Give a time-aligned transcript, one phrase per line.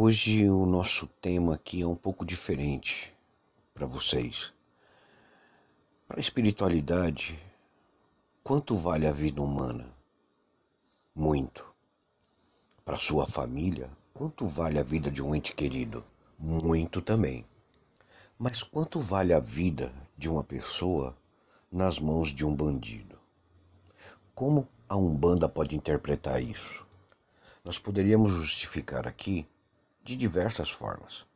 [0.00, 3.12] Hoje o nosso tema aqui é um pouco diferente
[3.74, 4.54] para vocês.
[6.06, 7.36] Para a espiritualidade,
[8.44, 9.92] quanto vale a vida humana?
[11.12, 11.66] Muito.
[12.84, 16.04] Para sua família, quanto vale a vida de um ente querido?
[16.38, 17.44] Muito também.
[18.38, 21.18] Mas quanto vale a vida de uma pessoa
[21.72, 23.18] nas mãos de um bandido?
[24.32, 26.86] Como a Umbanda pode interpretar isso?
[27.64, 29.44] Nós poderíamos justificar aqui
[30.08, 31.26] de diversas formas.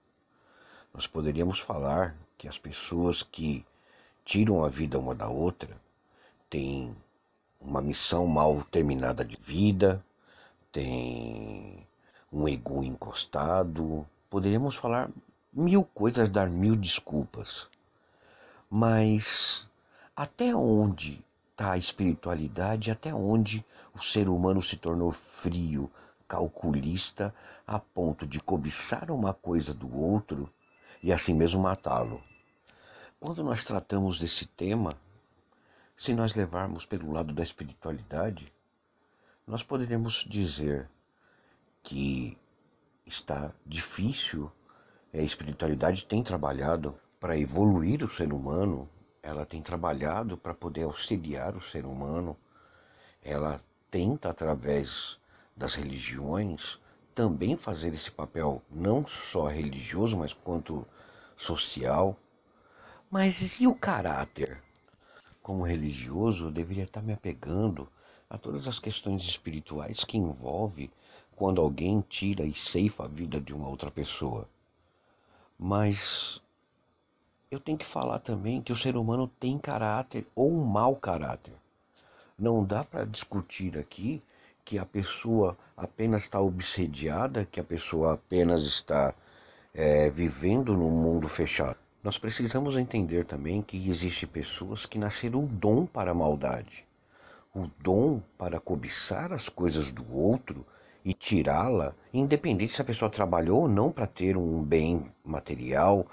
[0.95, 3.67] Nós poderíamos falar que as pessoas que
[4.25, 5.79] tiram a vida uma da outra
[6.49, 6.97] têm
[7.61, 10.03] uma missão mal terminada de vida,
[10.73, 11.87] têm
[12.33, 14.09] um ego encostado.
[14.31, 15.11] Poderíamos falar
[15.53, 17.69] mil coisas, dar mil desculpas.
[18.71, 19.69] Mas
[20.17, 23.63] até onde está a espiritualidade, até onde
[23.95, 25.91] o ser humano se tornou frio,
[26.33, 27.35] calculista,
[27.67, 30.51] a ponto de cobiçar uma coisa do outro
[31.03, 32.23] e assim mesmo matá-lo.
[33.21, 34.91] Quando nós tratamos desse tema,
[35.95, 38.51] se nós levarmos pelo lado da espiritualidade,
[39.47, 40.89] nós poderemos dizer
[41.83, 42.39] que
[43.05, 44.51] está difícil,
[45.13, 48.89] a espiritualidade tem trabalhado para evoluir o ser humano,
[49.23, 52.35] ela tem trabalhado para poder auxiliar o ser humano,
[53.23, 53.61] ela
[53.91, 55.21] tenta, através
[55.57, 56.79] das religiões,
[57.15, 60.87] também fazer esse papel não só religioso, mas quanto
[61.37, 62.17] social.
[63.11, 64.63] Mas e o caráter?
[65.43, 67.89] Como religioso, eu deveria estar me apegando
[68.31, 70.91] a todas as questões espirituais que envolve
[71.37, 74.49] quando alguém tira e ceifa a vida de uma outra pessoa.
[75.59, 76.41] Mas
[77.51, 81.55] eu tenho que falar também que o ser humano tem caráter ou um mau caráter.
[82.39, 84.23] Não dá para discutir aqui
[84.65, 89.15] que a pessoa apenas está obsediada, que a pessoa apenas está
[89.75, 91.77] é, vivendo num mundo fechado.
[92.03, 96.87] Nós precisamos entender também que existem pessoas que nasceram o dom para a maldade,
[97.55, 100.67] o dom para cobiçar as coisas do outro
[101.05, 106.07] e tirá-la, independente se a pessoa trabalhou ou não para ter um bem material,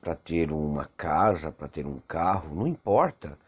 [0.00, 3.38] para ter uma casa, para ter um carro, não importa.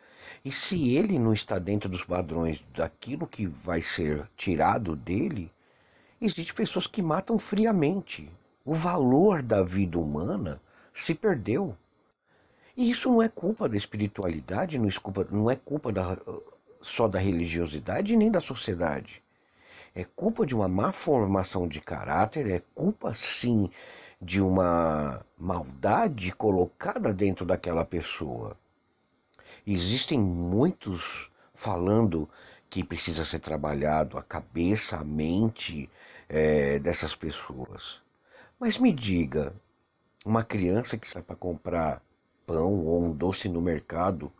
[0.45, 5.53] E se ele não está dentro dos padrões daquilo que vai ser tirado dele,
[6.21, 8.31] existem pessoas que matam friamente.
[8.65, 10.61] O valor da vida humana
[10.93, 11.77] se perdeu.
[12.77, 16.17] E isso não é culpa da espiritualidade, não é culpa, não é culpa da,
[16.81, 19.23] só da religiosidade nem da sociedade.
[19.95, 23.69] É culpa de uma má formação de caráter, é culpa sim
[24.21, 28.57] de uma maldade colocada dentro daquela pessoa.
[29.67, 32.29] Existem muitos falando
[32.71, 35.89] que precisa ser trabalhado a cabeça, a mente
[36.29, 38.01] é, dessas pessoas.
[38.59, 39.55] Mas me diga,
[40.25, 42.03] uma criança que sai para comprar
[42.47, 44.33] pão ou um doce no mercado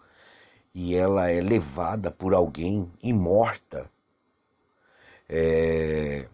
[0.75, 3.91] e ela é levada por alguém e morta.
[5.29, 6.29] É,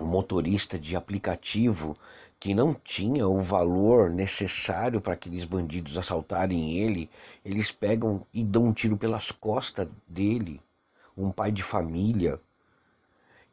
[0.00, 1.94] um motorista de aplicativo
[2.38, 7.10] que não tinha o valor necessário para aqueles bandidos assaltarem ele,
[7.44, 10.58] eles pegam e dão um tiro pelas costas dele,
[11.14, 12.40] um pai de família.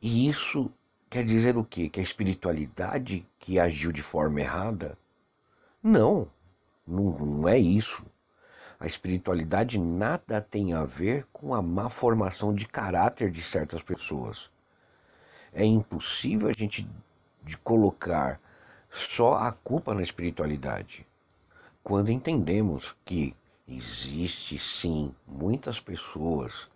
[0.01, 0.71] E isso
[1.09, 1.89] quer dizer o quê?
[1.89, 4.97] Que a espiritualidade que agiu de forma errada
[5.83, 6.29] não,
[6.87, 8.05] não, não é isso.
[8.79, 14.49] A espiritualidade nada tem a ver com a má formação de caráter de certas pessoas.
[15.53, 16.87] É impossível a gente
[17.43, 18.39] de colocar
[18.89, 21.05] só a culpa na espiritualidade.
[21.83, 23.35] Quando entendemos que
[23.67, 26.69] existe sim muitas pessoas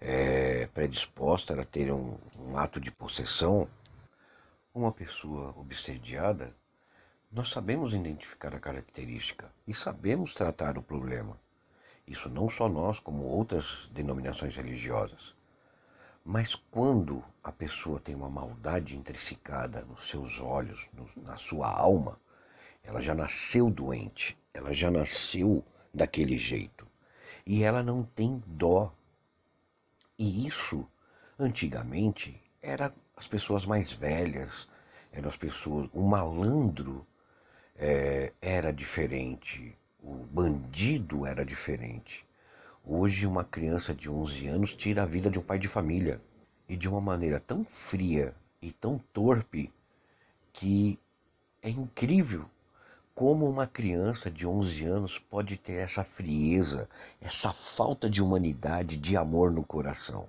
[0.00, 3.68] é, predispostas a ter um, um ato de possessão,
[4.74, 6.54] uma pessoa obsediada
[7.36, 11.38] nós sabemos identificar a característica e sabemos tratar o problema.
[12.08, 15.34] Isso não só nós, como outras denominações religiosas.
[16.28, 22.18] Mas quando a pessoa tem uma maldade intrinsecada nos seus olhos, no, na sua alma,
[22.82, 25.64] ela já nasceu doente, ela já nasceu
[25.94, 26.84] daquele jeito.
[27.46, 28.92] E ela não tem dó.
[30.18, 30.84] E isso,
[31.38, 34.66] antigamente, era as pessoas mais velhas,
[35.12, 35.88] eram as pessoas.
[35.92, 37.06] O malandro
[37.76, 42.26] é, era diferente, o bandido era diferente.
[42.88, 46.22] Hoje, uma criança de 11 anos tira a vida de um pai de família
[46.68, 49.72] e de uma maneira tão fria e tão torpe
[50.52, 50.96] que
[51.60, 52.48] é incrível
[53.12, 56.88] como uma criança de 11 anos pode ter essa frieza,
[57.20, 60.28] essa falta de humanidade, de amor no coração.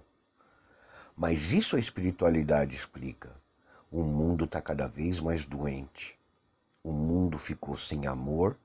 [1.15, 3.35] Mas isso a espiritualidade explica.
[3.91, 6.17] O mundo está cada vez mais doente.
[6.83, 8.57] O mundo ficou sem amor,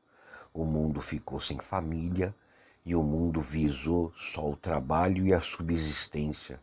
[0.55, 2.35] o mundo ficou sem família
[2.85, 6.61] e o mundo visou só o trabalho e a subsistência.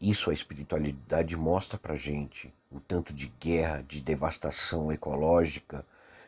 [0.00, 5.84] Isso a espiritualidade mostra para gente o tanto de guerra, de devastação ecológica,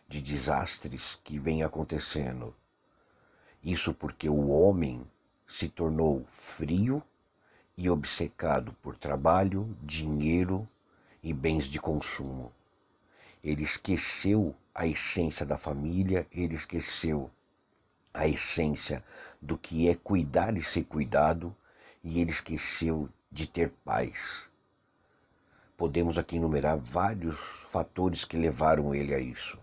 [0.09, 2.55] de desastres que vem acontecendo.
[3.63, 5.07] Isso porque o homem
[5.47, 7.03] se tornou frio
[7.77, 10.69] e obcecado por trabalho, dinheiro
[11.23, 12.53] e bens de consumo.
[13.43, 17.31] Ele esqueceu a essência da família, ele esqueceu
[18.19, 19.03] a essência
[19.41, 21.55] do que é cuidar e ser cuidado,
[22.03, 24.49] e ele esqueceu de ter paz.
[25.77, 27.39] Podemos aqui enumerar vários
[27.69, 29.59] fatores que levaram ele a isso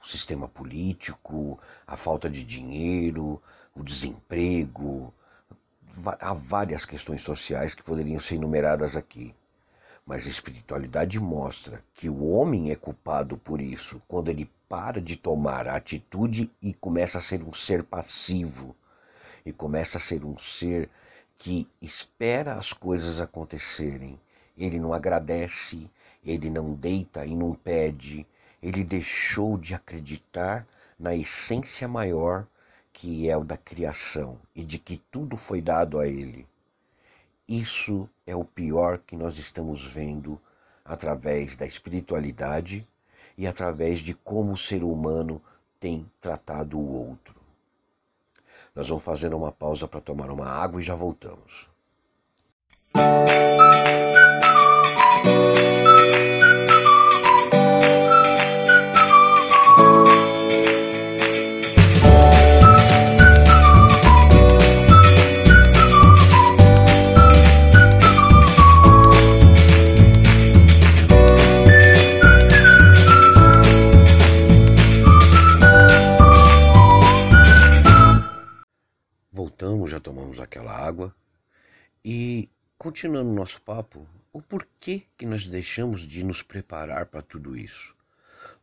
[0.00, 3.40] o sistema político, a falta de dinheiro,
[3.74, 5.12] o desemprego.
[6.20, 9.34] Há várias questões sociais que poderiam ser enumeradas aqui.
[10.04, 15.16] Mas a espiritualidade mostra que o homem é culpado por isso quando ele para de
[15.16, 18.74] tomar a atitude e começa a ser um ser passivo,
[19.44, 20.90] e começa a ser um ser
[21.38, 24.18] que espera as coisas acontecerem.
[24.56, 25.90] Ele não agradece,
[26.24, 28.26] ele não deita e não pede,
[28.62, 30.66] ele deixou de acreditar
[30.98, 32.46] na essência maior
[32.92, 36.48] que é o da criação e de que tudo foi dado a ele.
[37.46, 40.40] Isso é o pior que nós estamos vendo
[40.82, 42.88] através da espiritualidade
[43.36, 45.42] e através de como o ser humano
[45.78, 47.34] tem tratado o outro.
[48.74, 51.70] Nós vamos fazer uma pausa para tomar uma água e já voltamos.
[82.96, 87.94] Continuando nosso papo, o porquê que nós deixamos de nos preparar para tudo isso?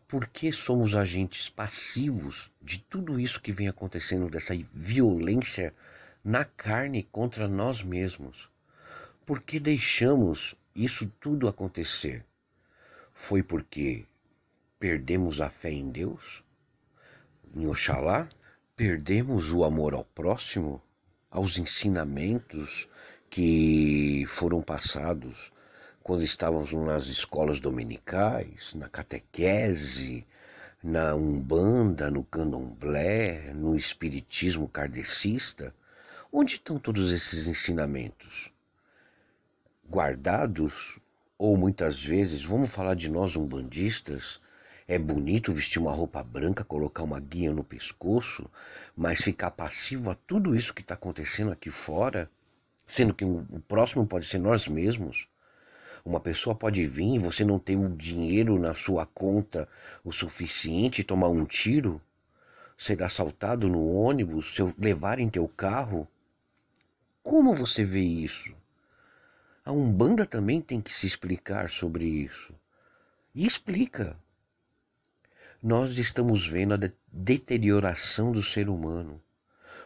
[0.07, 5.71] Por que somos agentes passivos de tudo isso que vem acontecendo, dessa violência
[6.23, 8.49] na carne contra nós mesmos?
[9.23, 12.25] Por que deixamos isso tudo acontecer?
[13.13, 14.03] Foi porque
[14.79, 16.43] perdemos a fé em Deus?
[17.55, 18.27] Em Oxalá?
[18.75, 20.81] Perdemos o amor ao próximo?
[21.33, 22.87] aos ensinamentos
[23.33, 25.51] que foram passados
[26.03, 30.23] quando estávamos nas escolas dominicais, na catequese,
[30.83, 35.73] na umbanda, no candomblé, no espiritismo kardecista.
[36.31, 38.53] Onde estão todos esses ensinamentos?
[39.89, 40.99] Guardados?
[41.35, 44.39] Ou muitas vezes, vamos falar de nós umbandistas,
[44.87, 48.47] é bonito vestir uma roupa branca, colocar uma guia no pescoço,
[48.95, 52.29] mas ficar passivo a tudo isso que está acontecendo aqui fora,
[52.85, 55.27] sendo que o próximo pode ser nós mesmos.
[56.05, 59.67] Uma pessoa pode vir e você não ter o dinheiro na sua conta
[60.03, 62.01] o suficiente tomar um tiro,
[62.77, 66.07] ser assaltado no ônibus, se levarem teu carro.
[67.21, 68.53] Como você vê isso?
[69.63, 72.53] A Umbanda também tem que se explicar sobre isso.
[73.33, 74.17] E explica
[75.63, 79.23] nós estamos vendo a deterioração do ser humano,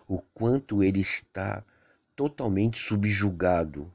[0.07, 1.63] o quanto ele está
[2.17, 3.93] totalmente subjugado.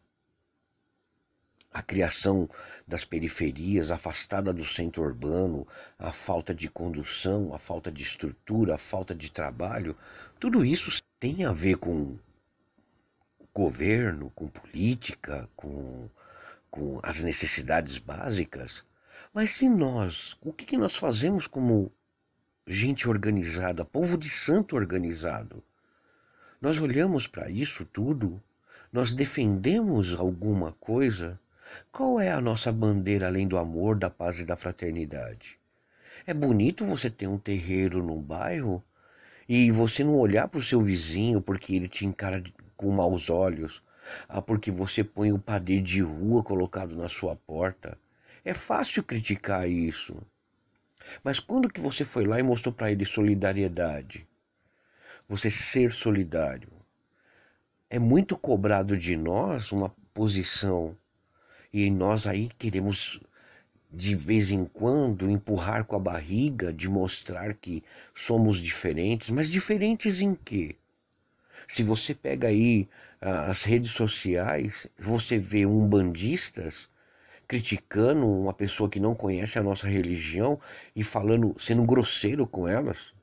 [1.72, 2.48] A criação
[2.86, 5.66] das periferias, afastada do centro urbano,
[5.98, 9.96] a falta de condução, a falta de estrutura, a falta de trabalho,
[10.38, 12.16] tudo isso tem a ver com
[13.52, 16.08] governo, com política, com,
[16.70, 18.84] com as necessidades básicas.
[19.34, 21.90] Mas se nós, o que, que nós fazemos como
[22.66, 25.62] gente organizada, povo de santo organizado?
[26.62, 28.40] Nós olhamos para isso tudo?
[28.92, 31.36] Nós defendemos alguma coisa?
[31.90, 35.58] Qual é a nossa bandeira além do amor, da paz e da fraternidade?
[36.24, 38.80] É bonito você ter um terreiro num bairro
[39.48, 42.40] e você não olhar para o seu vizinho porque ele te encara
[42.76, 43.82] com maus olhos,
[44.28, 47.98] ah, porque você põe o padê de rua colocado na sua porta.
[48.44, 50.16] É fácil criticar isso.
[51.24, 54.28] Mas quando que você foi lá e mostrou para ele solidariedade?
[55.32, 56.68] Você ser solidário.
[57.88, 60.94] É muito cobrado de nós uma posição
[61.72, 63.18] e nós aí queremos
[63.90, 70.20] de vez em quando empurrar com a barriga de mostrar que somos diferentes, mas diferentes
[70.20, 70.76] em quê?
[71.66, 72.86] Se você pega aí
[73.18, 76.90] ah, as redes sociais, você vê umbandistas
[77.48, 80.60] criticando uma pessoa que não conhece a nossa religião
[80.94, 83.14] e falando, sendo grosseiro com elas.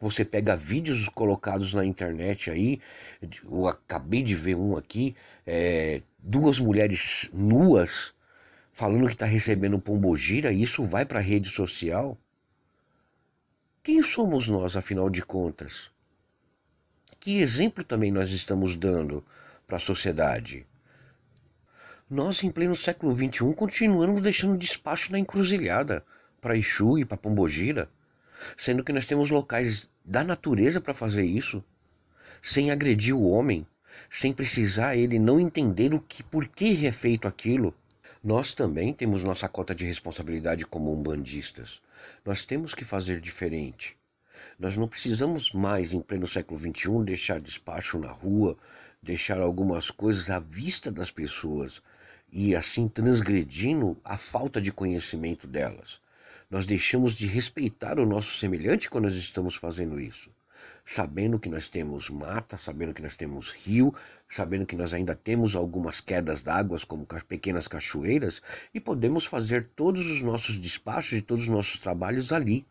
[0.00, 2.80] Você pega vídeos colocados na internet aí,
[3.44, 5.14] eu acabei de ver um aqui,
[5.46, 8.14] é, duas mulheres nuas
[8.72, 12.16] falando que está recebendo pombogira e isso vai para a rede social?
[13.82, 15.90] Quem somos nós, afinal de contas?
[17.20, 19.24] Que exemplo também nós estamos dando
[19.66, 20.66] para a sociedade?
[22.08, 26.04] Nós, em pleno século XXI, continuamos deixando despacho na encruzilhada
[26.40, 27.88] para Exu e para Pombogira,
[28.56, 31.62] sendo que nós temos locais da natureza para fazer isso,
[32.40, 33.66] sem agredir o homem,
[34.10, 37.74] sem precisar ele não entender o que, por que é feito aquilo.
[38.22, 41.80] Nós também temos nossa cota de responsabilidade como umbandistas.
[42.24, 43.96] Nós temos que fazer diferente.
[44.58, 48.56] Nós não precisamos mais, em pleno século XXI, deixar despacho na rua,
[49.02, 51.82] deixar algumas coisas à vista das pessoas
[52.30, 56.00] e assim transgredindo a falta de conhecimento delas.
[56.52, 60.30] Nós deixamos de respeitar o nosso semelhante quando nós estamos fazendo isso
[60.84, 63.94] sabendo que nós temos mata, sabendo que nós temos rio,
[64.28, 68.42] sabendo que nós ainda temos algumas quedas d'água, como pequenas cachoeiras,
[68.74, 72.66] e podemos fazer todos os nossos despachos e todos os nossos trabalhos ali.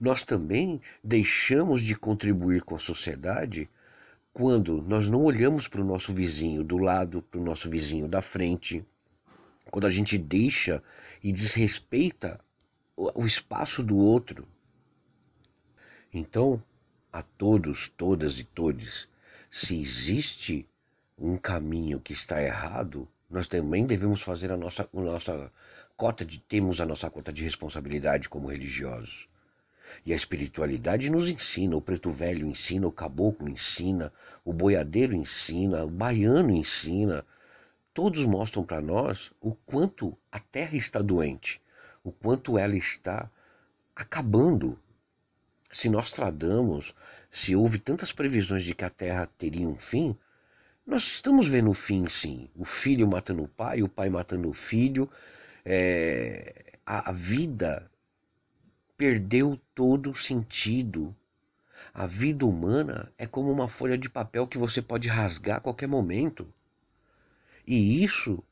[0.00, 3.68] Nós também deixamos de contribuir com a sociedade
[4.32, 8.22] quando nós não olhamos para o nosso vizinho do lado, para o nosso vizinho da
[8.22, 8.84] frente,
[9.70, 10.82] quando a gente deixa
[11.22, 12.40] e desrespeita
[12.96, 14.46] o espaço do outro.
[16.12, 16.62] Então,
[17.12, 19.08] a todos, todas e todes,
[19.50, 20.68] se existe
[21.16, 25.52] um caminho que está errado, nós também devemos fazer a nossa, a nossa
[25.96, 29.28] cota de temos a nossa cota de responsabilidade como religiosos.
[30.04, 34.12] E a espiritualidade nos ensina, o preto velho ensina, o caboclo ensina,
[34.44, 37.24] o boiadeiro ensina, o baiano ensina.
[37.98, 41.60] Todos mostram para nós o quanto a terra está doente,
[42.04, 43.28] o quanto ela está
[43.96, 44.78] acabando
[45.68, 46.94] se nós tradamos,
[47.28, 50.16] se houve tantas previsões de que a Terra teria um fim,
[50.86, 52.48] nós estamos vendo o fim sim.
[52.54, 55.10] O filho matando o pai, o pai matando o filho.
[55.64, 57.90] É, a, a vida
[58.96, 61.12] perdeu todo o sentido.
[61.92, 65.88] A vida humana é como uma folha de papel que você pode rasgar a qualquer
[65.88, 66.46] momento.
[67.70, 68.42] E isso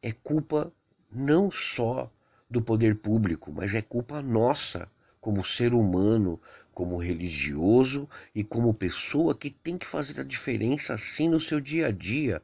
[0.00, 0.72] é culpa
[1.10, 2.08] não só
[2.48, 4.88] do poder público, mas é culpa nossa
[5.20, 6.40] como ser humano,
[6.72, 11.88] como religioso e como pessoa que tem que fazer a diferença assim no seu dia
[11.88, 12.40] a dia.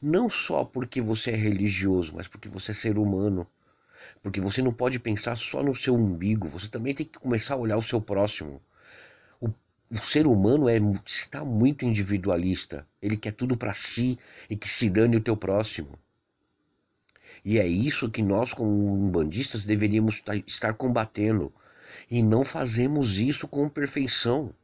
[0.00, 3.46] Não só porque você é religioso, mas porque você é ser humano.
[4.22, 7.58] Porque você não pode pensar só no seu umbigo, você também tem que começar a
[7.58, 8.62] olhar o seu próximo.
[9.90, 12.86] O, ser humano é, está muito individualista.
[13.02, 14.18] Ele quer tudo para si
[14.48, 15.98] e que se dane o teu próximo.
[17.44, 21.52] E é isso que nós, como umbandistas, deveríamos estar combatendo.
[22.10, 24.54] E não fazemos isso com perfeição.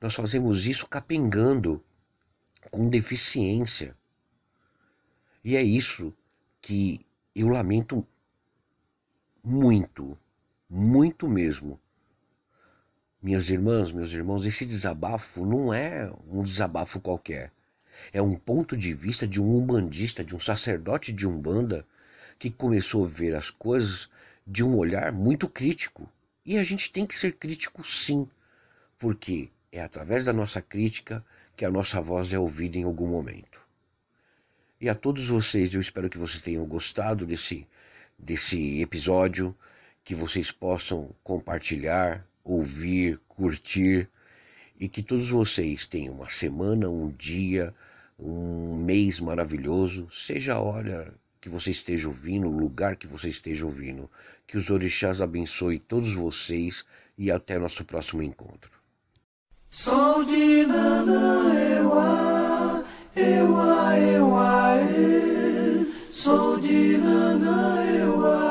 [0.00, 1.82] Nós fazemos isso capengando,
[2.70, 3.96] com deficiência.
[5.44, 6.12] E é isso
[6.60, 8.06] que eu lamento
[9.42, 10.16] muito,
[10.68, 11.80] muito mesmo.
[13.22, 17.52] Minhas irmãs, meus irmãos, esse desabafo não é um desabafo qualquer.
[18.12, 21.86] É um ponto de vista de um umbandista, de um sacerdote de umbanda
[22.36, 24.10] que começou a ver as coisas
[24.44, 26.10] de um olhar muito crítico.
[26.44, 28.28] E a gente tem que ser crítico sim,
[28.98, 31.24] porque é através da nossa crítica
[31.56, 33.62] que a nossa voz é ouvida em algum momento.
[34.80, 37.68] E a todos vocês, eu espero que vocês tenham gostado desse,
[38.18, 39.56] desse episódio,
[40.02, 44.08] que vocês possam compartilhar, ouvir, curtir
[44.78, 47.74] e que todos vocês tenham uma semana, um dia,
[48.18, 53.66] um mês maravilhoso, seja a hora que você esteja ouvindo, o lugar que você esteja
[53.66, 54.08] ouvindo.
[54.46, 56.84] Que os orixás abençoe todos vocês
[57.18, 58.70] e até nosso próximo encontro.
[59.68, 62.84] Sou de Nanã, ewa,
[63.16, 66.12] ewa, ewa, e.
[66.12, 68.41] Sou de Nanã, ewa.